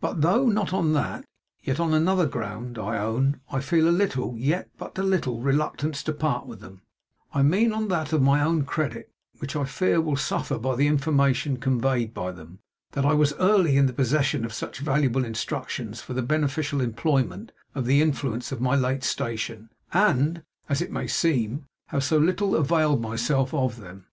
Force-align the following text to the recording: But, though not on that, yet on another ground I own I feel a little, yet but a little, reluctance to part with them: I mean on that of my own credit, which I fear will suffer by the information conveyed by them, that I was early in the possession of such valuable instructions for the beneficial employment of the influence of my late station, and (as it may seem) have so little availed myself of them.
But, 0.00 0.20
though 0.20 0.46
not 0.46 0.72
on 0.72 0.92
that, 0.92 1.24
yet 1.60 1.80
on 1.80 1.92
another 1.92 2.26
ground 2.28 2.78
I 2.78 2.98
own 2.98 3.40
I 3.50 3.58
feel 3.58 3.88
a 3.88 3.90
little, 3.90 4.36
yet 4.38 4.70
but 4.78 4.96
a 4.96 5.02
little, 5.02 5.40
reluctance 5.40 6.04
to 6.04 6.12
part 6.12 6.46
with 6.46 6.60
them: 6.60 6.82
I 7.34 7.42
mean 7.42 7.72
on 7.72 7.88
that 7.88 8.12
of 8.12 8.22
my 8.22 8.42
own 8.42 8.64
credit, 8.64 9.10
which 9.40 9.56
I 9.56 9.64
fear 9.64 10.00
will 10.00 10.14
suffer 10.14 10.56
by 10.56 10.76
the 10.76 10.86
information 10.86 11.56
conveyed 11.56 12.14
by 12.14 12.30
them, 12.30 12.60
that 12.92 13.04
I 13.04 13.14
was 13.14 13.32
early 13.40 13.76
in 13.76 13.86
the 13.86 13.92
possession 13.92 14.44
of 14.44 14.52
such 14.54 14.78
valuable 14.78 15.24
instructions 15.24 16.00
for 16.00 16.12
the 16.14 16.22
beneficial 16.22 16.80
employment 16.80 17.50
of 17.74 17.84
the 17.84 18.02
influence 18.02 18.52
of 18.52 18.60
my 18.60 18.76
late 18.76 19.02
station, 19.02 19.68
and 19.92 20.44
(as 20.68 20.80
it 20.80 20.92
may 20.92 21.08
seem) 21.08 21.66
have 21.88 22.04
so 22.04 22.18
little 22.18 22.54
availed 22.54 23.02
myself 23.02 23.52
of 23.52 23.78
them. 23.80 24.06